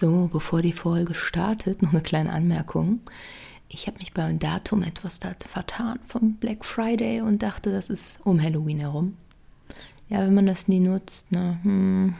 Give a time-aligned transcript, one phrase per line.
[0.00, 3.00] So, bevor die Folge startet, noch eine kleine Anmerkung.
[3.68, 8.42] Ich habe mich beim Datum etwas vertan vom Black Friday und dachte, das ist um
[8.42, 9.18] Halloween herum.
[10.08, 11.60] Ja, wenn man das nie nutzt, ne?
[11.64, 12.14] Hm.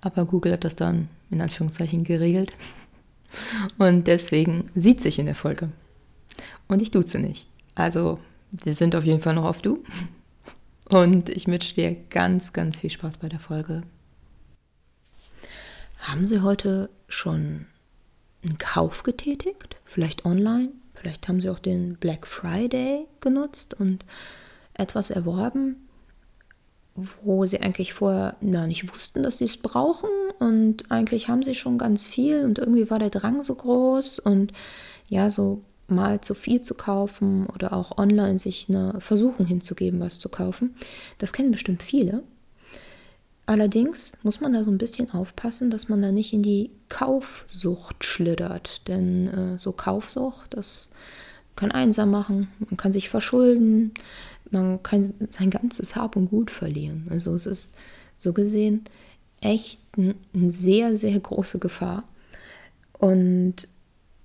[0.00, 2.52] Aber Google hat das dann in Anführungszeichen geregelt.
[3.78, 5.72] Und deswegen sieht sich in der Folge.
[6.68, 7.48] Und ich duze nicht.
[7.74, 8.20] Also,
[8.52, 9.82] wir sind auf jeden Fall noch auf Du.
[10.88, 13.82] Und ich wünsche dir ganz, ganz viel Spaß bei der Folge.
[15.98, 17.66] Haben Sie heute schon
[18.44, 19.76] einen Kauf getätigt?
[19.84, 20.70] Vielleicht online?
[20.94, 24.04] Vielleicht haben Sie auch den Black Friday genutzt und
[24.74, 25.88] etwas erworben,
[27.22, 31.54] wo Sie eigentlich vorher na, nicht wussten, dass Sie es brauchen und eigentlich haben Sie
[31.54, 34.52] schon ganz viel und irgendwie war der Drang so groß und
[35.08, 40.18] ja, so mal zu viel zu kaufen oder auch online sich eine Versuchung hinzugeben, was
[40.18, 40.74] zu kaufen.
[41.18, 42.22] Das kennen bestimmt viele.
[43.46, 48.04] Allerdings muss man da so ein bisschen aufpassen, dass man da nicht in die Kaufsucht
[48.04, 48.86] schlittert.
[48.88, 50.90] Denn äh, so Kaufsucht, das
[51.54, 53.94] kann einsam machen, man kann sich verschulden,
[54.50, 57.06] man kann sein ganzes Hab und Gut verlieren.
[57.10, 57.78] Also es ist
[58.16, 58.84] so gesehen
[59.40, 60.14] echt eine
[60.50, 62.04] sehr, sehr große Gefahr.
[62.98, 63.68] Und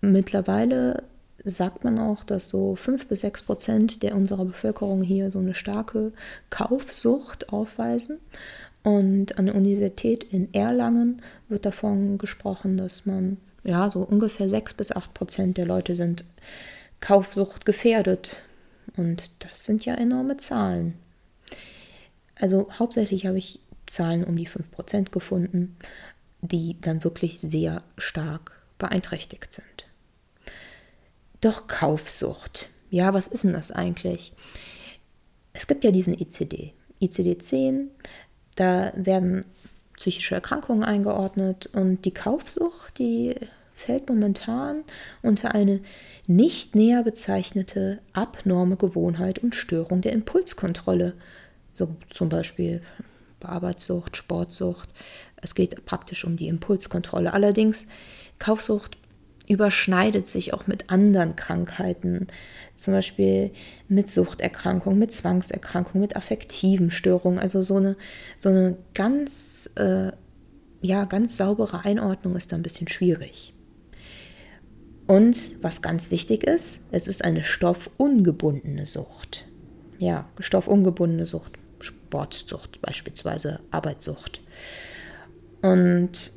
[0.01, 1.03] mittlerweile
[1.43, 5.53] sagt man auch, dass so fünf bis sechs Prozent der unserer Bevölkerung hier so eine
[5.53, 6.11] starke
[6.49, 8.19] Kaufsucht aufweisen.
[8.83, 14.73] Und an der Universität in Erlangen wird davon gesprochen, dass man, ja, so ungefähr 6
[14.73, 16.25] bis 8 Prozent der Leute sind
[16.99, 18.37] Kaufsucht gefährdet.
[18.97, 20.95] Und das sind ja enorme Zahlen.
[22.35, 25.75] Also hauptsächlich habe ich Zahlen um die 5 Prozent gefunden,
[26.41, 29.90] die dann wirklich sehr stark beeinträchtigt sind.
[31.41, 32.69] Doch Kaufsucht.
[32.89, 34.33] Ja, was ist denn das eigentlich?
[35.53, 36.73] Es gibt ja diesen ICD.
[37.01, 37.87] ICD-10,
[38.55, 39.45] da werden
[39.97, 43.35] psychische Erkrankungen eingeordnet und die Kaufsucht, die
[43.73, 44.83] fällt momentan
[45.23, 45.81] unter eine
[46.27, 51.15] nicht näher bezeichnete abnorme Gewohnheit und Störung der Impulskontrolle.
[51.73, 52.81] So zum Beispiel
[53.43, 54.89] Arbeitssucht, Sportsucht.
[55.37, 57.33] Es geht praktisch um die Impulskontrolle.
[57.33, 57.87] Allerdings
[58.37, 58.97] Kaufsucht
[59.51, 62.27] überschneidet sich auch mit anderen Krankheiten,
[62.75, 63.51] zum Beispiel
[63.89, 67.37] mit Suchterkrankungen, mit Zwangserkrankungen, mit affektiven Störungen.
[67.37, 67.97] Also so eine,
[68.37, 70.11] so eine ganz, äh,
[70.81, 73.53] ja, ganz saubere Einordnung ist da ein bisschen schwierig.
[75.05, 79.47] Und was ganz wichtig ist, es ist eine stoffungebundene Sucht.
[79.99, 84.41] Ja, stoffungebundene Sucht, Sportsucht beispielsweise, Arbeitssucht.
[85.61, 86.31] Und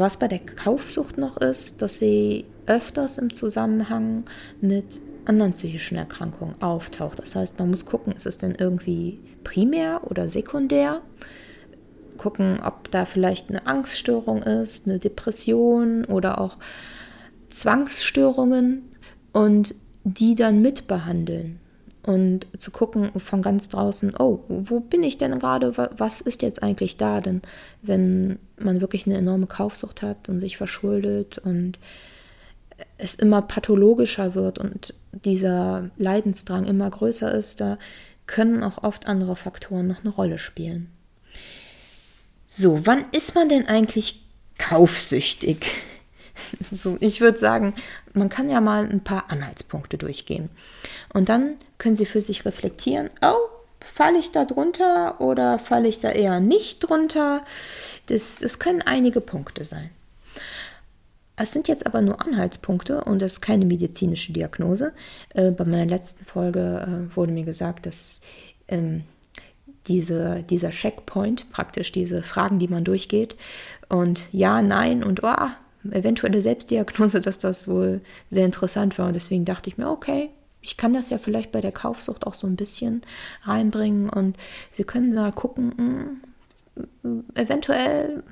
[0.00, 4.24] was bei der Kaufsucht noch ist, dass sie öfters im Zusammenhang
[4.60, 7.18] mit anderen psychischen Erkrankungen auftaucht.
[7.18, 11.00] Das heißt, man muss gucken, ist es denn irgendwie primär oder sekundär?
[12.16, 16.58] Gucken, ob da vielleicht eine Angststörung ist, eine Depression oder auch
[17.50, 18.82] Zwangsstörungen
[19.32, 21.58] und die dann mitbehandeln
[22.06, 25.72] und zu gucken von ganz draußen, oh, wo bin ich denn gerade?
[25.96, 27.20] Was ist jetzt eigentlich da?
[27.20, 27.40] Denn
[27.80, 31.78] wenn man wirklich eine enorme Kaufsucht hat und sich verschuldet und
[32.98, 37.78] es immer pathologischer wird und dieser Leidensdrang immer größer ist, da
[38.26, 40.90] können auch oft andere Faktoren noch eine Rolle spielen.
[42.46, 44.22] So, wann ist man denn eigentlich
[44.58, 45.66] kaufsüchtig?
[46.60, 47.74] So, ich würde sagen,
[48.12, 50.50] man kann ja mal ein paar Anhaltspunkte durchgehen.
[51.12, 53.53] Und dann können Sie für sich reflektieren, oh,
[53.94, 57.44] falle ich da drunter oder falle ich da eher nicht drunter?
[58.06, 59.90] Das, das können einige Punkte sein.
[61.36, 64.92] Es sind jetzt aber nur Anhaltspunkte und das ist keine medizinische Diagnose.
[65.32, 68.20] Äh, bei meiner letzten Folge äh, wurde mir gesagt, dass
[68.66, 69.04] ähm,
[69.86, 73.36] diese, dieser Checkpoint, praktisch diese Fragen, die man durchgeht,
[73.88, 75.48] und ja, nein und oh,
[75.92, 79.06] eventuelle Selbstdiagnose, dass das wohl sehr interessant war.
[79.06, 80.30] Und deswegen dachte ich mir, okay,
[80.64, 83.02] ich kann das ja vielleicht bei der Kaufsucht auch so ein bisschen
[83.42, 84.36] reinbringen und
[84.72, 86.18] Sie können da gucken,
[86.76, 88.22] mh, hm, eventuell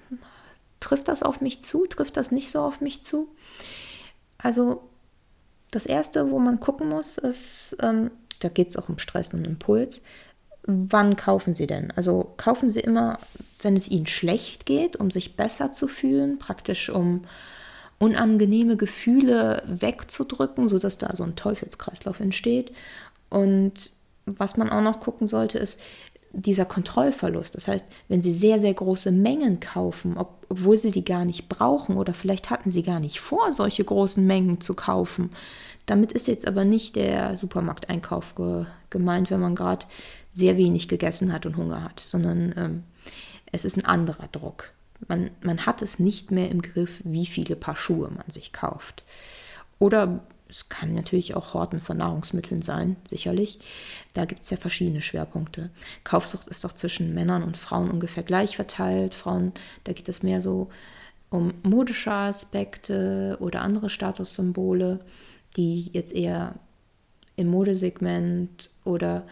[0.80, 3.28] trifft das auf mich zu, trifft das nicht so auf mich zu.
[4.38, 4.82] Also
[5.70, 9.46] das Erste, wo man gucken muss, ist, ähm, da geht es auch um Stress und
[9.46, 10.02] Impuls.
[10.64, 11.92] Wann kaufen Sie denn?
[11.96, 13.18] Also kaufen Sie immer,
[13.62, 17.24] wenn es Ihnen schlecht geht, um sich besser zu fühlen, praktisch um
[18.02, 22.72] unangenehme Gefühle wegzudrücken, sodass da so ein Teufelskreislauf entsteht.
[23.30, 23.92] Und
[24.26, 25.80] was man auch noch gucken sollte, ist
[26.32, 27.54] dieser Kontrollverlust.
[27.54, 31.48] Das heißt, wenn Sie sehr, sehr große Mengen kaufen, ob, obwohl Sie die gar nicht
[31.48, 35.30] brauchen oder vielleicht hatten Sie gar nicht vor, solche großen Mengen zu kaufen.
[35.86, 39.86] Damit ist jetzt aber nicht der Supermarkteinkauf ge gemeint, wenn man gerade
[40.32, 42.82] sehr wenig gegessen hat und Hunger hat, sondern ähm,
[43.52, 44.72] es ist ein anderer Druck.
[45.08, 49.04] Man, man hat es nicht mehr im Griff, wie viele Paar Schuhe man sich kauft.
[49.78, 53.58] Oder es kann natürlich auch Horten von Nahrungsmitteln sein, sicherlich.
[54.12, 55.70] Da gibt es ja verschiedene Schwerpunkte.
[56.04, 59.14] Kaufsucht ist doch zwischen Männern und Frauen ungefähr gleich verteilt.
[59.14, 59.52] Frauen,
[59.84, 60.68] da geht es mehr so
[61.30, 65.00] um modische Aspekte oder andere Statussymbole,
[65.56, 66.54] die jetzt eher
[67.36, 69.26] im Modesegment oder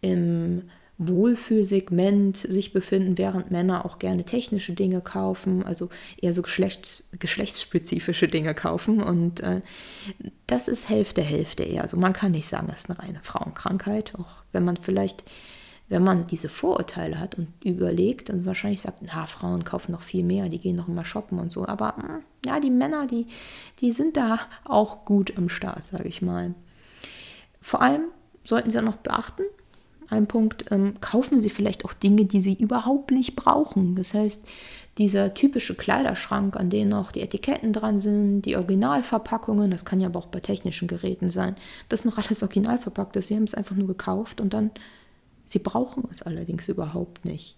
[0.00, 5.88] im Wohlfühlsegment sich befinden, während Männer auch gerne technische Dinge kaufen, also
[6.20, 9.02] eher so geschlechts, geschlechtsspezifische Dinge kaufen.
[9.02, 9.62] Und äh,
[10.46, 11.82] das ist Hälfte, Hälfte eher.
[11.82, 15.24] Also man kann nicht sagen, das ist eine reine Frauenkrankheit, auch wenn man vielleicht,
[15.88, 20.24] wenn man diese Vorurteile hat und überlegt und wahrscheinlich sagt, na, Frauen kaufen noch viel
[20.24, 21.66] mehr, die gehen noch immer shoppen und so.
[21.66, 23.26] Aber hm, ja, die Männer, die,
[23.80, 26.54] die sind da auch gut am Start, sage ich mal.
[27.62, 28.02] Vor allem
[28.44, 29.44] sollten Sie auch noch beachten,
[30.12, 33.96] ein Punkt, ähm, kaufen Sie vielleicht auch Dinge, die Sie überhaupt nicht brauchen.
[33.96, 34.44] Das heißt,
[34.98, 40.08] dieser typische Kleiderschrank, an dem auch die Etiketten dran sind, die Originalverpackungen, das kann ja
[40.08, 41.56] aber auch bei technischen Geräten sein,
[41.88, 43.28] das noch alles original verpackt ist.
[43.28, 44.70] Sie haben es einfach nur gekauft und dann,
[45.46, 47.56] Sie brauchen es allerdings überhaupt nicht.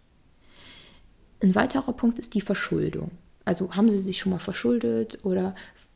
[1.42, 3.10] Ein weiterer Punkt ist die Verschuldung.
[3.44, 5.54] Also haben Sie sich schon mal verschuldet oder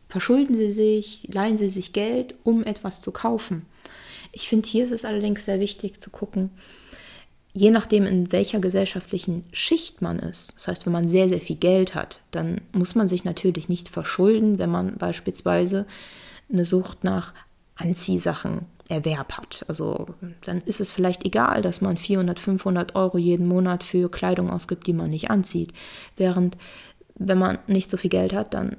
[0.08, 3.64] verschulden Sie sich, leihen Sie sich Geld, um etwas zu kaufen.
[4.32, 6.50] Ich finde, hier ist es allerdings sehr wichtig zu gucken,
[7.52, 10.54] je nachdem, in welcher gesellschaftlichen Schicht man ist.
[10.54, 13.88] Das heißt, wenn man sehr, sehr viel Geld hat, dann muss man sich natürlich nicht
[13.88, 15.86] verschulden, wenn man beispielsweise
[16.52, 17.32] eine Sucht nach
[17.74, 19.64] Anziehsachen Erwerb hat.
[19.68, 20.06] Also
[20.42, 24.86] dann ist es vielleicht egal, dass man 400, 500 Euro jeden Monat für Kleidung ausgibt,
[24.86, 25.72] die man nicht anzieht.
[26.16, 26.56] Während
[27.18, 28.76] wenn man nicht so viel Geld hat, dann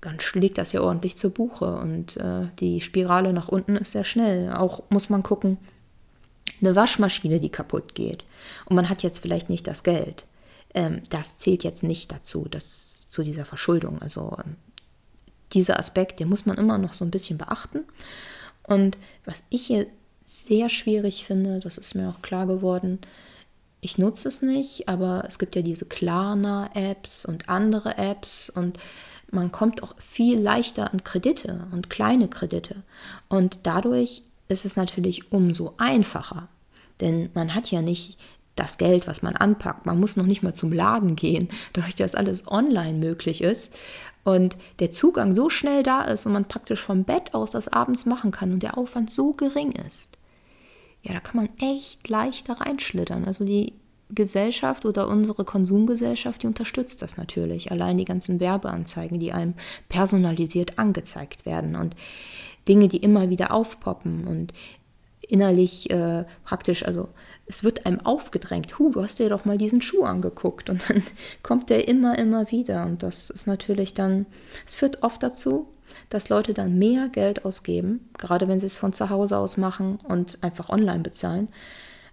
[0.00, 4.04] dann schlägt das ja ordentlich zur Buche und äh, die Spirale nach unten ist sehr
[4.04, 4.52] schnell.
[4.52, 5.58] Auch muss man gucken,
[6.60, 8.24] eine Waschmaschine, die kaputt geht
[8.66, 10.26] und man hat jetzt vielleicht nicht das Geld.
[10.74, 14.00] Ähm, das zählt jetzt nicht dazu, das, zu dieser Verschuldung.
[14.00, 14.56] Also ähm,
[15.52, 17.80] dieser Aspekt, den muss man immer noch so ein bisschen beachten.
[18.64, 19.86] Und was ich hier
[20.24, 22.98] sehr schwierig finde, das ist mir auch klar geworden,
[23.80, 28.78] ich nutze es nicht, aber es gibt ja diese Klarna-Apps und andere Apps und
[29.30, 32.82] man kommt auch viel leichter an Kredite und kleine Kredite.
[33.28, 36.48] Und dadurch ist es natürlich umso einfacher.
[37.00, 38.18] Denn man hat ja nicht
[38.56, 39.86] das Geld, was man anpackt.
[39.86, 43.74] Man muss noch nicht mal zum Laden gehen, dadurch, dass alles online möglich ist
[44.24, 48.04] und der Zugang so schnell da ist und man praktisch vom Bett aus das abends
[48.04, 50.18] machen kann und der Aufwand so gering ist.
[51.02, 53.24] Ja, da kann man echt leicht da reinschlittern.
[53.24, 53.72] Also die
[54.10, 57.70] Gesellschaft oder unsere Konsumgesellschaft, die unterstützt das natürlich.
[57.70, 59.54] Allein die ganzen Werbeanzeigen, die einem
[59.88, 61.94] personalisiert angezeigt werden und
[62.68, 64.52] Dinge, die immer wieder aufpoppen und
[65.28, 67.08] innerlich äh, praktisch, also
[67.46, 71.02] es wird einem aufgedrängt, hu, du hast dir doch mal diesen Schuh angeguckt und dann
[71.42, 74.26] kommt der immer, immer wieder und das ist natürlich dann,
[74.66, 75.68] es führt oft dazu,
[76.08, 79.98] dass Leute dann mehr Geld ausgeben, gerade wenn sie es von zu Hause aus machen
[80.08, 81.48] und einfach online bezahlen,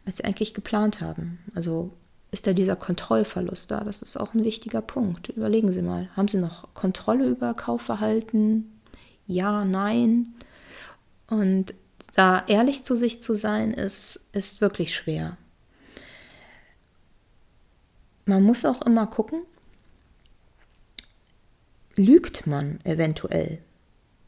[0.06, 1.40] als sie eigentlich geplant haben.
[1.54, 1.94] Also
[2.31, 3.84] ist da dieser Kontrollverlust da?
[3.84, 5.30] Das ist auch ein wichtiger Punkt.
[5.30, 8.81] Überlegen Sie mal, haben Sie noch Kontrolle über Kaufverhalten?
[9.28, 10.34] Ja, nein.
[11.28, 11.74] Und
[12.16, 15.38] da ehrlich zu sich zu sein, ist, ist wirklich schwer.
[18.25, 19.42] Man muss auch immer gucken,
[21.96, 23.60] lügt man eventuell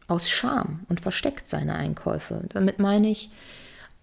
[0.07, 2.45] aus Scham und versteckt seine Einkäufe.
[2.49, 3.31] Damit meine ich,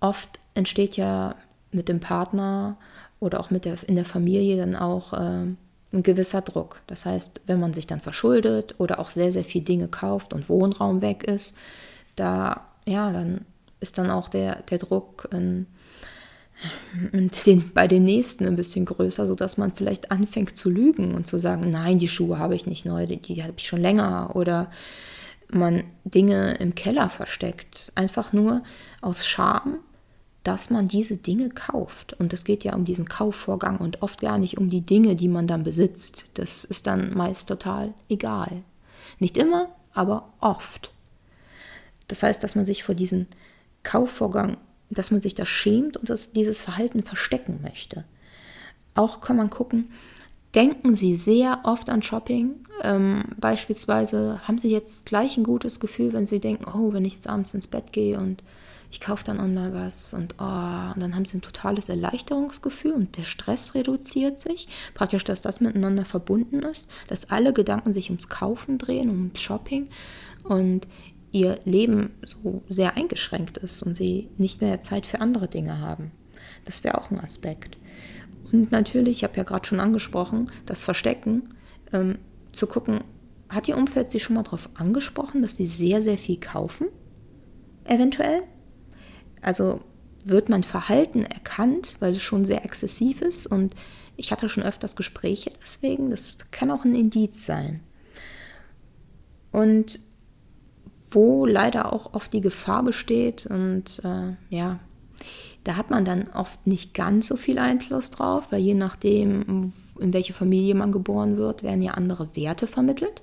[0.00, 1.36] oft entsteht ja
[1.74, 2.76] mit dem Partner
[3.20, 5.46] oder auch mit der, in der Familie dann auch äh,
[5.94, 6.80] ein gewisser Druck.
[6.86, 10.48] Das heißt, wenn man sich dann verschuldet oder auch sehr, sehr viel Dinge kauft und
[10.48, 11.56] Wohnraum weg ist,
[12.16, 13.42] da, ja, dann
[13.80, 15.66] ist dann auch der, der Druck in,
[17.12, 21.26] in den, bei den Nächsten ein bisschen größer, sodass man vielleicht anfängt zu lügen und
[21.26, 24.34] zu sagen, nein, die Schuhe habe ich nicht neu, die, die habe ich schon länger.
[24.34, 24.70] Oder
[25.48, 28.62] man Dinge im Keller versteckt, einfach nur
[29.00, 29.78] aus Scham
[30.44, 32.12] dass man diese Dinge kauft.
[32.12, 35.28] Und es geht ja um diesen Kaufvorgang und oft gar nicht um die Dinge, die
[35.28, 36.26] man dann besitzt.
[36.34, 38.62] Das ist dann meist total egal.
[39.18, 40.92] Nicht immer, aber oft.
[42.08, 43.26] Das heißt, dass man sich vor diesem
[43.82, 44.58] Kaufvorgang,
[44.90, 48.04] dass man sich das schämt und dass dieses Verhalten verstecken möchte.
[48.94, 49.90] Auch kann man gucken,
[50.54, 52.66] denken Sie sehr oft an Shopping.
[52.82, 57.14] Ähm, beispielsweise haben Sie jetzt gleich ein gutes Gefühl, wenn Sie denken, oh, wenn ich
[57.14, 58.42] jetzt abends ins Bett gehe und
[58.94, 63.16] ich kaufe dann online was und, oh, und dann haben sie ein totales Erleichterungsgefühl und
[63.16, 64.68] der Stress reduziert sich.
[64.94, 69.88] Praktisch, dass das miteinander verbunden ist, dass alle Gedanken sich ums Kaufen drehen, ums Shopping
[70.44, 70.86] und
[71.32, 76.12] ihr Leben so sehr eingeschränkt ist und sie nicht mehr Zeit für andere Dinge haben.
[76.64, 77.76] Das wäre auch ein Aspekt.
[78.52, 81.42] Und natürlich, ich habe ja gerade schon angesprochen, das Verstecken
[81.92, 82.18] ähm,
[82.52, 83.00] zu gucken,
[83.48, 86.86] hat Ihr Umfeld Sie schon mal darauf angesprochen, dass Sie sehr, sehr viel kaufen?
[87.82, 88.44] Eventuell?
[89.44, 89.80] Also
[90.24, 93.74] wird mein Verhalten erkannt, weil es schon sehr exzessiv ist und
[94.16, 96.10] ich hatte schon öfters Gespräche deswegen.
[96.10, 97.80] Das kann auch ein Indiz sein.
[99.52, 100.00] Und
[101.10, 104.80] wo leider auch oft die Gefahr besteht und äh, ja,
[105.62, 110.12] da hat man dann oft nicht ganz so viel Einfluss drauf, weil je nachdem, in
[110.12, 113.22] welche Familie man geboren wird, werden ja andere Werte vermittelt.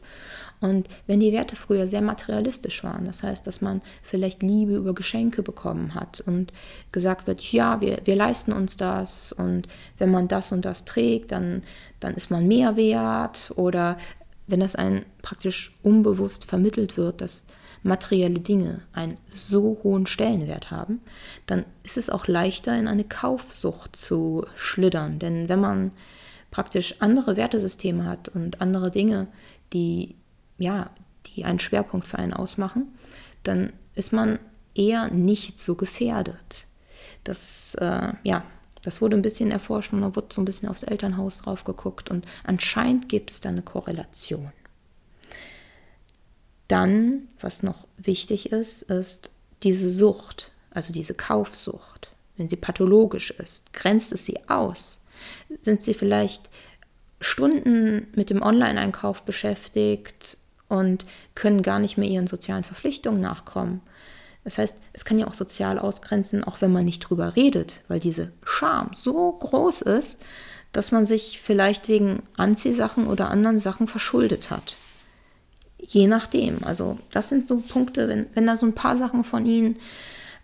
[0.62, 4.94] Und wenn die Werte früher sehr materialistisch waren, das heißt, dass man vielleicht Liebe über
[4.94, 6.54] Geschenke bekommen hat und
[6.92, 11.32] gesagt wird, ja, wir, wir leisten uns das und wenn man das und das trägt,
[11.32, 11.64] dann,
[12.00, 13.98] dann ist man mehr wert oder
[14.46, 17.46] wenn das ein praktisch unbewusst vermittelt wird, dass
[17.84, 21.02] materielle Dinge einen so hohen Stellenwert haben,
[21.48, 25.18] dann ist es auch leichter, in eine Kaufsucht zu schlittern.
[25.18, 25.92] Denn wenn man
[26.52, 29.28] praktisch andere Wertesysteme hat und andere Dinge,
[29.74, 30.16] die
[30.62, 30.90] ja,
[31.28, 32.88] die einen Schwerpunkt für einen ausmachen,
[33.44, 34.40] dann ist man
[34.76, 36.68] eher nicht so gefährdet.
[37.24, 38.44] Das, äh, ja,
[38.84, 42.10] das wurde ein bisschen erforscht und da wurde so ein bisschen aufs Elternhaus drauf geguckt
[42.10, 44.52] und anscheinend gibt es da eine Korrelation.
[46.68, 49.30] Dann, was noch wichtig ist, ist
[49.64, 52.12] diese Sucht, also diese Kaufsucht.
[52.38, 55.02] Wenn sie pathologisch ist, grenzt es sie aus?
[55.60, 56.50] Sind sie vielleicht
[57.20, 60.38] Stunden mit dem Online-Einkauf beschäftigt
[60.72, 63.82] und können gar nicht mehr ihren sozialen Verpflichtungen nachkommen.
[64.44, 68.00] Das heißt, es kann ja auch sozial ausgrenzen, auch wenn man nicht drüber redet, weil
[68.00, 70.22] diese Scham so groß ist,
[70.72, 74.76] dass man sich vielleicht wegen Anziehsachen oder anderen Sachen verschuldet hat.
[75.78, 76.64] Je nachdem.
[76.64, 79.78] Also das sind so Punkte, wenn, wenn da so ein paar Sachen von Ihnen,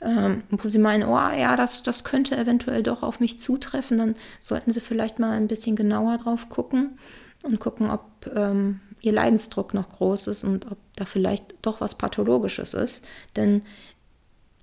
[0.01, 4.15] ähm, wo Sie meinen, oh ja, das, das könnte eventuell doch auf mich zutreffen, dann
[4.39, 6.99] sollten Sie vielleicht mal ein bisschen genauer drauf gucken
[7.43, 11.95] und gucken, ob ähm, ihr Leidensdruck noch groß ist und ob da vielleicht doch was
[11.95, 13.05] Pathologisches ist.
[13.35, 13.61] Denn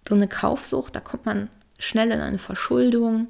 [0.09, 1.49] so eine Kaufsucht, da kommt man
[1.79, 3.29] schnell in eine Verschuldung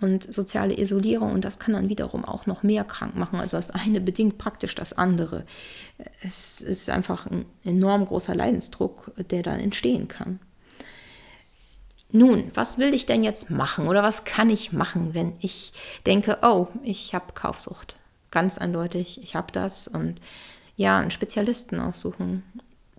[0.00, 3.38] und soziale Isolierung und das kann dann wiederum auch noch mehr krank machen.
[3.38, 5.44] Also das eine bedingt praktisch das andere.
[6.22, 10.40] Es ist einfach ein enorm großer Leidensdruck, der dann entstehen kann.
[12.12, 15.72] Nun, was will ich denn jetzt machen oder was kann ich machen, wenn ich
[16.06, 17.94] denke, oh, ich habe Kaufsucht?
[18.30, 20.20] Ganz eindeutig, ich habe das und
[20.76, 22.42] ja, einen Spezialisten aufsuchen.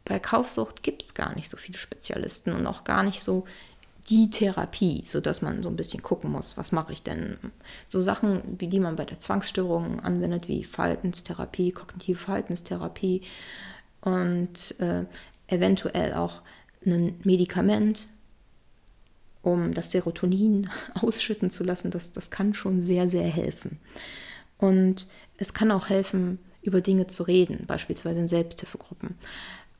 [0.06, 3.46] Bei Kaufsucht gibt es gar nicht so viele Spezialisten und auch gar nicht so
[4.10, 7.38] die Therapie, sodass man so ein bisschen gucken muss, was mache ich denn?
[7.86, 13.22] So Sachen, wie die man bei der Zwangsstörung anwendet, wie Verhaltenstherapie, kognitive Verhaltenstherapie
[14.02, 15.06] und äh,
[15.48, 16.42] eventuell auch
[16.86, 18.08] ein Medikament,
[19.44, 20.70] um das Serotonin
[21.02, 23.80] ausschütten zu lassen, das, das kann schon sehr, sehr helfen.
[24.62, 29.16] Und es kann auch helfen, über Dinge zu reden, beispielsweise in Selbsthilfegruppen.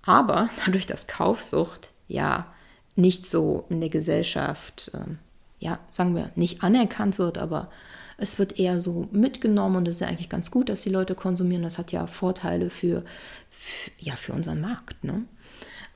[0.02, 2.52] Aber dadurch, dass Kaufsucht ja
[2.98, 5.06] nicht so in der Gesellschaft, äh,
[5.60, 7.70] ja, sagen wir, nicht anerkannt wird, aber
[8.18, 11.16] es wird eher so mitgenommen und es ist ja eigentlich ganz gut, dass die Leute
[11.16, 11.64] konsumieren.
[11.64, 13.04] Das hat ja Vorteile für,
[13.50, 15.04] für ja, für unseren Markt.
[15.04, 15.24] Ne?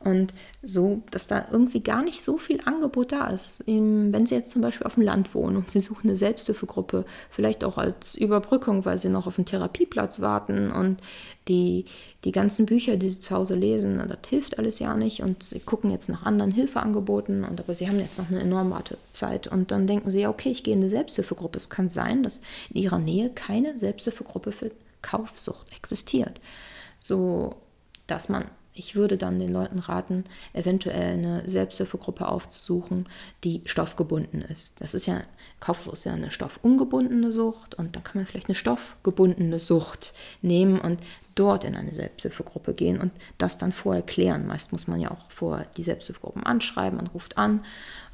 [0.06, 3.64] Und so, dass da irgendwie gar nicht so viel Angebot da ist.
[3.66, 7.64] Wenn Sie jetzt zum Beispiel auf dem Land wohnen und Sie suchen eine Selbsthilfegruppe, vielleicht
[7.64, 11.00] auch als Überbrückung, weil Sie noch auf einen Therapieplatz warten und
[11.48, 11.86] die,
[12.24, 15.60] die ganzen Bücher, die Sie zu Hause lesen, das hilft alles ja nicht und Sie
[15.60, 19.72] gucken jetzt nach anderen Hilfeangeboten und aber Sie haben jetzt noch eine enorme Wartezeit und
[19.72, 21.58] dann denken Sie, okay, ich gehe in eine Selbsthilfegruppe.
[21.58, 24.70] Es kann sein, dass in Ihrer Nähe keine Selbsthilfegruppe für
[25.02, 26.40] Kaufsucht existiert.
[27.00, 27.56] So,
[28.06, 28.46] dass man
[28.76, 33.08] ich würde dann den Leuten raten, eventuell eine Selbsthilfegruppe aufzusuchen,
[33.44, 34.82] die stoffgebunden ist.
[34.82, 35.24] Das ist ja,
[35.62, 40.80] Kaufsucht ist ja eine stoffungebundene Sucht und dann kann man vielleicht eine stoffgebundene Sucht nehmen
[40.80, 41.00] und
[41.36, 44.46] dort in eine Selbsthilfegruppe gehen und das dann vorher klären.
[44.46, 47.64] Meist muss man ja auch vorher die Selbsthilfegruppen anschreiben, man ruft an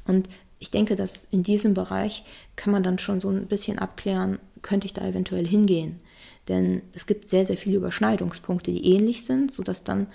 [0.06, 0.28] und
[0.60, 4.86] ich denke, dass in diesem Bereich kann man dann schon so ein bisschen abklären, könnte
[4.86, 5.98] ich da eventuell hingehen.
[6.46, 10.06] Denn es gibt sehr, sehr viele Überschneidungspunkte, die ähnlich sind, sodass dann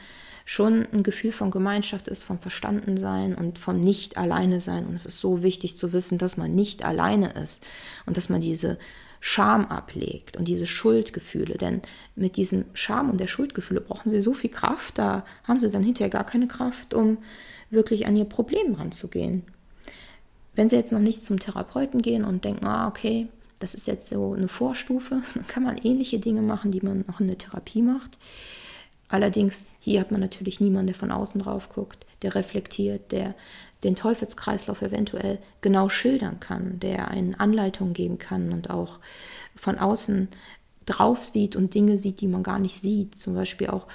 [0.49, 4.87] schon ein Gefühl von Gemeinschaft ist, von Verstandensein und vom Nicht alleine sein.
[4.87, 7.67] Und es ist so wichtig zu wissen, dass man nicht alleine ist
[8.05, 8.79] und dass man diese
[9.19, 11.57] Scham ablegt und diese Schuldgefühle.
[11.57, 11.81] Denn
[12.15, 15.83] mit diesem Scham und der Schuldgefühle brauchen sie so viel Kraft, da haben sie dann
[15.83, 17.17] hinterher gar keine Kraft, um
[17.69, 19.43] wirklich an ihr Problem ranzugehen.
[20.55, 23.27] Wenn sie jetzt noch nicht zum Therapeuten gehen und denken, ah, okay,
[23.59, 27.19] das ist jetzt so eine Vorstufe, dann kann man ähnliche Dinge machen, die man auch
[27.19, 28.17] in der Therapie macht.
[29.09, 33.35] Allerdings, hier hat man natürlich niemanden, der von außen drauf guckt, der reflektiert, der
[33.83, 38.99] den Teufelskreislauf eventuell genau schildern kann, der eine Anleitung geben kann und auch
[39.55, 40.27] von außen
[40.85, 43.15] drauf sieht und Dinge sieht, die man gar nicht sieht.
[43.15, 43.87] Zum Beispiel auch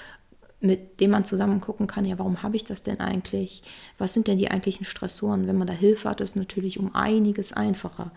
[0.63, 3.63] mit dem man zusammen gucken kann, ja, warum habe ich das denn eigentlich?
[3.99, 5.49] Was sind denn die eigentlichen Stressoren?
[5.49, 8.13] Wenn man da Hilfe hat, ist natürlich um einiges einfacher.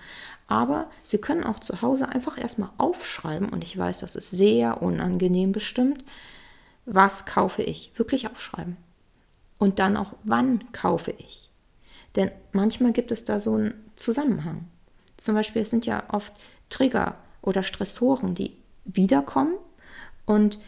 [0.47, 4.83] Aber Sie können auch zu Hause einfach erstmal aufschreiben, und ich weiß, das ist sehr
[4.83, 6.05] unangenehm bestimmt,
[6.85, 7.91] was kaufe ich?
[7.97, 8.77] Wirklich aufschreiben.
[9.57, 11.49] Und dann auch, wann kaufe ich?
[12.15, 14.67] Denn manchmal gibt es da so einen Zusammenhang.
[15.17, 16.33] Zum Beispiel, es sind ja oft
[16.69, 19.55] Trigger oder Stressoren, die wiederkommen
[20.25, 20.59] und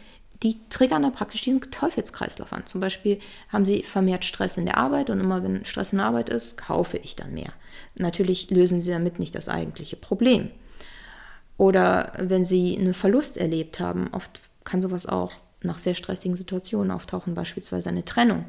[0.42, 2.66] die triggern dann praktisch diesen Teufelskreislauf an.
[2.66, 6.06] Zum Beispiel haben sie vermehrt Stress in der Arbeit und immer wenn Stress in der
[6.06, 7.52] Arbeit ist, kaufe ich dann mehr.
[7.96, 10.50] Natürlich lösen sie damit nicht das eigentliche Problem.
[11.56, 16.90] Oder wenn sie einen Verlust erlebt haben, oft kann sowas auch nach sehr stressigen Situationen
[16.92, 18.44] auftauchen, beispielsweise eine Trennung.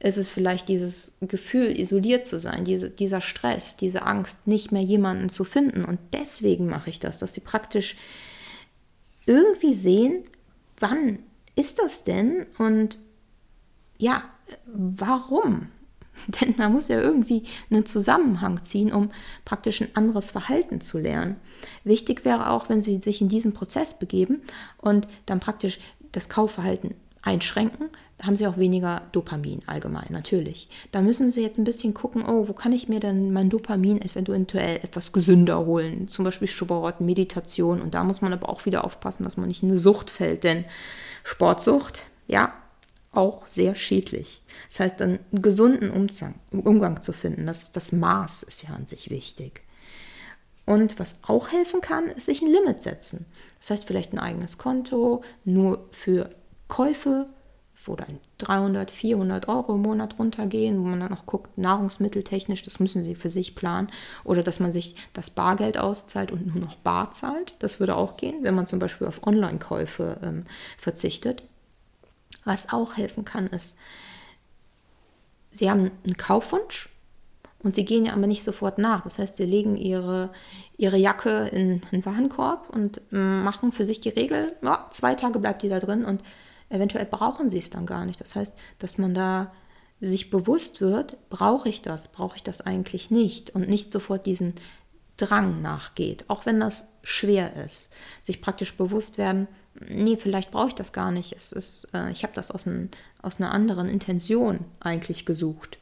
[0.00, 4.82] Ist es vielleicht dieses Gefühl, isoliert zu sein, diese, dieser Stress, diese Angst, nicht mehr
[4.82, 5.84] jemanden zu finden.
[5.84, 7.96] Und deswegen mache ich das, dass sie praktisch
[9.26, 10.24] irgendwie sehen,
[10.80, 11.18] wann
[11.56, 12.98] ist das denn und
[13.98, 14.24] ja,
[14.66, 15.68] warum?
[16.40, 19.10] Denn man muss ja irgendwie einen Zusammenhang ziehen, um
[19.44, 21.36] praktisch ein anderes Verhalten zu lernen.
[21.84, 24.42] Wichtig wäre auch, wenn Sie sich in diesen Prozess begeben
[24.78, 25.78] und dann praktisch
[26.16, 27.90] das Kaufverhalten einschränken,
[28.22, 30.68] haben sie auch weniger Dopamin allgemein, natürlich.
[30.92, 34.00] Da müssen sie jetzt ein bisschen gucken, oh, wo kann ich mir denn mein Dopamin
[34.00, 36.08] eventuell etwas gesünder holen?
[36.08, 37.82] Zum Beispiel Sport, Meditation.
[37.82, 40.44] Und da muss man aber auch wieder aufpassen, dass man nicht in eine Sucht fällt,
[40.44, 40.64] denn
[41.24, 42.54] Sportsucht, ja,
[43.12, 44.42] auch sehr schädlich.
[44.68, 49.10] Das heißt, einen gesunden Umgang, Umgang zu finden, das, das Maß ist ja an sich
[49.10, 49.62] wichtig.
[50.66, 53.26] Und was auch helfen kann, ist sich ein Limit setzen.
[53.60, 56.30] Das heißt, vielleicht ein eigenes Konto nur für
[56.68, 57.28] Käufe,
[57.84, 62.80] wo dann 300, 400 Euro im Monat runtergehen, wo man dann auch guckt, nahrungsmitteltechnisch, das
[62.80, 63.92] müssen sie für sich planen.
[64.24, 67.54] Oder dass man sich das Bargeld auszahlt und nur noch bar zahlt.
[67.60, 70.46] Das würde auch gehen, wenn man zum Beispiel auf Online-Käufe ähm,
[70.78, 71.44] verzichtet.
[72.44, 73.78] Was auch helfen kann, ist,
[75.52, 76.90] Sie haben einen Kaufwunsch
[77.62, 79.02] und sie gehen ja aber nicht sofort nach.
[79.02, 80.30] Das heißt, sie legen ihre,
[80.76, 85.62] ihre Jacke in einen Warenkorb und machen für sich die Regel, ja, zwei Tage bleibt
[85.62, 86.22] die da drin und
[86.68, 88.20] eventuell brauchen sie es dann gar nicht.
[88.20, 89.52] Das heißt, dass man da
[90.00, 94.54] sich bewusst wird, brauche ich das, brauche ich das eigentlich nicht und nicht sofort diesen
[95.16, 97.88] Drang nachgeht, auch wenn das schwer ist.
[98.20, 99.48] Sich praktisch bewusst werden,
[99.88, 101.32] nee, vielleicht brauche ich das gar nicht.
[101.32, 102.90] Es ist, äh, ich habe das aus, ein,
[103.22, 105.78] aus einer anderen Intention eigentlich gesucht.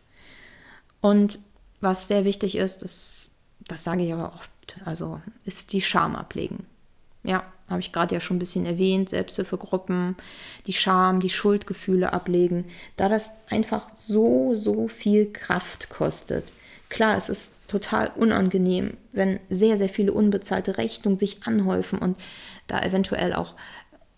[1.01, 1.41] Und
[1.85, 3.31] was sehr wichtig ist, das,
[3.69, 4.51] das sage ich aber oft,
[4.85, 6.67] also ist die Scham ablegen.
[7.23, 10.17] Ja, habe ich gerade ja schon ein bisschen erwähnt, Selbsthilfegruppen,
[10.67, 12.67] die Scham, die Schuldgefühle ablegen,
[12.97, 16.53] da das einfach so, so viel Kraft kostet.
[16.91, 22.19] Klar, es ist total unangenehm, wenn sehr, sehr viele unbezahlte Rechnungen sich anhäufen und
[22.67, 23.55] da eventuell auch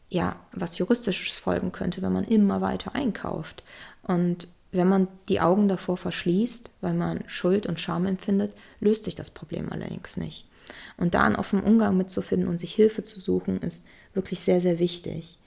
[0.08, 3.62] ja, was Juristisches folgen könnte, wenn man immer weiter einkauft.
[4.02, 9.14] Und wenn man die Augen davor verschließt, weil man Schuld und Scham empfindet, löst sich
[9.14, 10.48] das Problem allerdings nicht.
[10.96, 14.78] Und da einen offenen Umgang mitzufinden und sich Hilfe zu suchen, ist wirklich sehr, sehr
[14.78, 15.38] wichtig.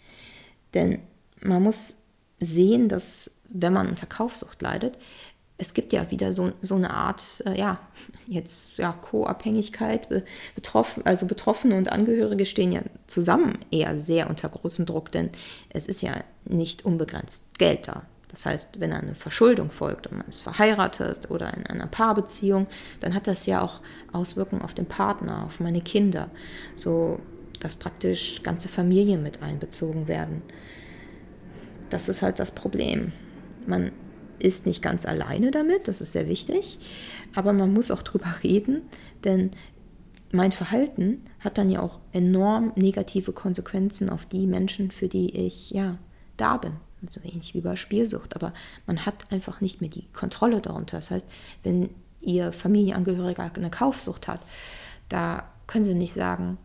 [0.74, 1.00] Denn
[1.42, 1.98] man muss
[2.40, 4.98] sehen, dass wenn man unter Kaufsucht leidet,
[5.60, 7.80] es gibt ja wieder so, so eine Art, äh, ja,
[8.28, 10.08] jetzt ja, Co-Abhängigkeit.
[10.56, 15.30] Betroffen, also Betroffene und Angehörige stehen ja zusammen eher sehr unter großem Druck, denn
[15.70, 16.14] es ist ja
[16.46, 18.04] nicht unbegrenzt Geld da.
[18.30, 22.68] Das heißt, wenn eine Verschuldung folgt und man ist verheiratet oder in einer Paarbeziehung,
[23.00, 23.82] dann hat das ja auch
[24.14, 26.30] Auswirkungen auf den Partner, auf meine Kinder,
[26.76, 27.20] so
[27.60, 30.44] dass praktisch ganze Familien mit einbezogen werden.
[31.90, 33.12] Das ist halt das Problem.
[33.66, 33.92] Man
[34.38, 36.78] ist nicht ganz alleine damit, das ist sehr wichtig,
[37.36, 38.84] aber man muss auch drüber reden,
[39.24, 39.52] denn
[40.32, 45.72] mein Verhalten hat dann ja auch enorm negative Konsequenzen auf die Menschen, für die ich
[45.72, 45.98] ja
[46.38, 46.74] da bin
[47.08, 48.54] so ähnlich wie bei Spielsucht, aber
[48.86, 50.98] man hat einfach nicht mehr die Kontrolle darunter.
[50.98, 51.28] Das heißt,
[51.64, 51.90] wenn
[52.22, 54.42] Ihr Familienangehöriger eine Kaufsucht hat,
[55.08, 56.58] da können Sie nicht sagen,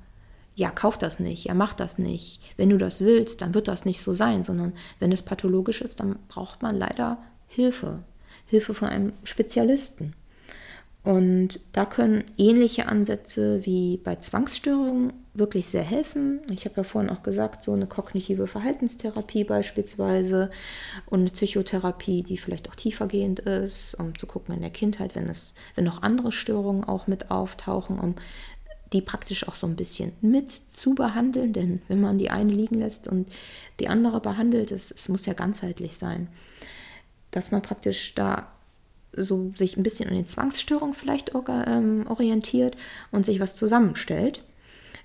[0.57, 2.40] ja, kauf das nicht, ja, mach das nicht.
[2.57, 6.01] Wenn du das willst, dann wird das nicht so sein, sondern wenn es pathologisch ist,
[6.01, 8.01] dann braucht man leider Hilfe.
[8.47, 10.14] Hilfe von einem Spezialisten.
[11.03, 16.40] Und da können ähnliche Ansätze wie bei Zwangsstörungen wirklich sehr helfen.
[16.51, 20.51] Ich habe ja vorhin auch gesagt, so eine kognitive Verhaltenstherapie beispielsweise
[21.07, 25.29] und eine Psychotherapie, die vielleicht auch tiefergehend ist, um zu gucken in der Kindheit, wenn
[25.29, 28.14] es, wenn noch andere Störungen auch mit auftauchen, um
[28.92, 32.77] die praktisch auch so ein bisschen mit zu behandeln, denn wenn man die eine liegen
[32.77, 33.29] lässt und
[33.81, 36.29] die andere behandelt, es, es muss ja ganzheitlich sein,
[37.33, 38.47] dass man praktisch da
[39.16, 42.77] so sich ein bisschen an den Zwangsstörungen vielleicht ähm, orientiert
[43.11, 44.44] und sich was zusammenstellt.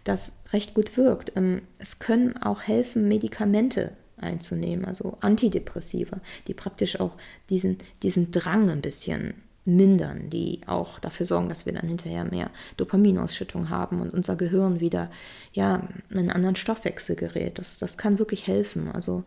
[0.03, 1.33] Das recht gut wirkt.
[1.35, 7.15] Ähm, es können auch helfen, Medikamente einzunehmen, also Antidepressiva, die praktisch auch
[7.49, 9.33] diesen, diesen Drang ein bisschen
[9.65, 14.79] mindern, die auch dafür sorgen, dass wir dann hinterher mehr Dopaminausschüttung haben und unser Gehirn
[14.79, 15.11] wieder
[15.53, 17.59] ja, einen anderen Stoffwechsel gerät.
[17.59, 18.89] Das, das kann wirklich helfen.
[18.91, 19.23] Also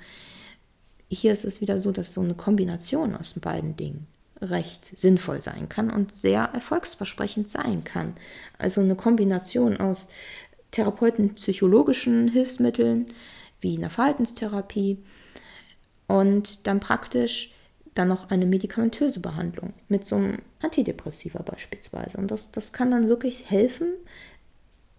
[1.09, 4.07] hier ist es wieder so, dass so eine Kombination aus beiden Dingen
[4.41, 8.15] recht sinnvoll sein kann und sehr erfolgsversprechend sein kann.
[8.59, 10.09] Also eine Kombination aus
[10.73, 13.07] Therapeuten psychologischen Hilfsmitteln
[13.61, 14.99] wie einer Verhaltenstherapie
[16.09, 17.53] und dann praktisch
[17.95, 22.19] dann noch eine medikamentöse Behandlung mit so einem Antidepressiva beispielsweise.
[22.19, 23.93] Und das, das kann dann wirklich helfen,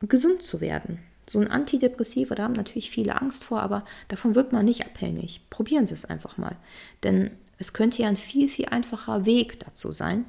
[0.01, 0.99] gesund zu werden.
[1.29, 5.41] So ein Antidepressiva, da haben natürlich viele Angst vor, aber davon wird man nicht abhängig.
[5.49, 6.55] Probieren Sie es einfach mal.
[7.01, 10.25] Denn es könnte ja ein viel, viel einfacher Weg dazu sein.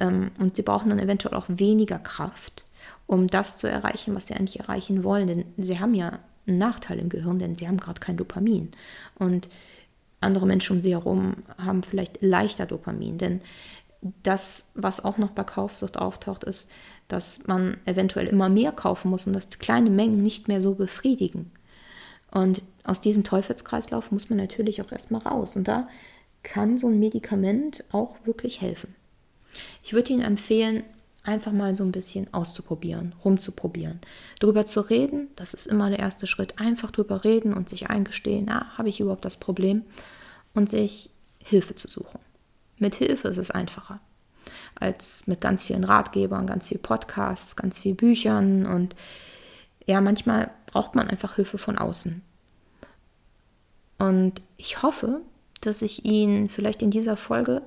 [0.00, 2.64] Ähm, und Sie brauchen dann eventuell auch weniger Kraft,
[3.06, 5.26] um das zu erreichen, was Sie eigentlich erreichen wollen.
[5.26, 8.70] Denn Sie haben ja einen Nachteil im Gehirn, denn Sie haben gerade kein Dopamin.
[9.18, 9.48] Und
[10.22, 13.18] andere Menschen um sie herum haben vielleicht leichter Dopamin.
[13.18, 13.40] Denn
[14.22, 16.70] das, was auch noch bei Kaufsucht auftaucht, ist,
[17.08, 21.50] dass man eventuell immer mehr kaufen muss und dass kleine Mengen nicht mehr so befriedigen.
[22.30, 25.56] Und aus diesem Teufelskreislauf muss man natürlich auch erstmal raus.
[25.56, 25.88] Und da
[26.42, 28.94] kann so ein Medikament auch wirklich helfen.
[29.82, 30.82] Ich würde Ihnen empfehlen,
[31.24, 34.00] einfach mal so ein bisschen auszuprobieren, rumzuprobieren.
[34.40, 36.58] Darüber zu reden, das ist immer der erste Schritt.
[36.58, 39.82] Einfach drüber reden und sich eingestehen, na, habe ich überhaupt das Problem?
[40.54, 42.18] Und sich Hilfe zu suchen.
[42.78, 44.00] Mit Hilfe ist es einfacher
[44.74, 48.96] als mit ganz vielen Ratgebern, ganz viel Podcasts, ganz viel Büchern und
[49.86, 52.22] ja, manchmal braucht man einfach Hilfe von außen.
[53.98, 55.20] Und ich hoffe,
[55.60, 57.62] dass ich Ihnen vielleicht in dieser Folge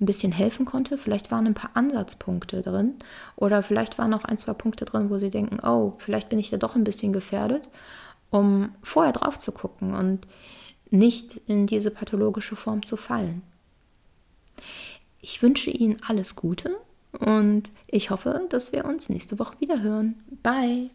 [0.00, 0.96] ein bisschen helfen konnte.
[0.96, 2.94] Vielleicht waren ein paar Ansatzpunkte drin
[3.36, 6.50] oder vielleicht waren auch ein, zwei Punkte drin, wo Sie denken, oh, vielleicht bin ich
[6.50, 7.68] da doch ein bisschen gefährdet,
[8.30, 10.26] um vorher drauf zu gucken und
[10.90, 13.42] nicht in diese pathologische Form zu fallen.
[15.20, 16.76] Ich wünsche Ihnen alles Gute
[17.18, 20.22] und ich hoffe, dass wir uns nächste Woche wieder hören.
[20.42, 20.86] Bye!